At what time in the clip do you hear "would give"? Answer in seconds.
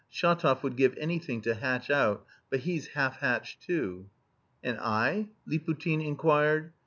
0.63-0.97